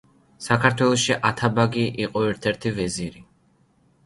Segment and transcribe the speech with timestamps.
[0.45, 3.23] საქართველოში ათაბაგი იყო ერთ-ერთი ვეზირი.